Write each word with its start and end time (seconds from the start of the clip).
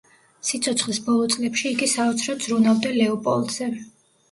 სიცოცხლის 0.47 0.99
ბოლო 1.09 1.27
წლებში 1.35 1.67
იგი 1.73 1.91
საოცრად 1.93 2.43
ზრუნავდა 2.49 2.97
ლეოპოლდზე. 2.99 3.73